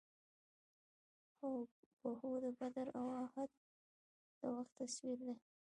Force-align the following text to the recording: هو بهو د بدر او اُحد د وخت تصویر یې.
هو 1.39 1.49
بهو 2.01 2.31
د 2.43 2.45
بدر 2.59 2.87
او 2.99 3.05
اُحد 3.23 3.49
د 4.39 4.41
وخت 4.55 4.73
تصویر 4.79 5.19
یې. 5.27 5.35